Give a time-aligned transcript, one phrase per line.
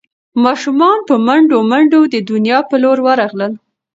[0.43, 3.53] ماشومان په منډو منډو د نیا په لور ورغلل.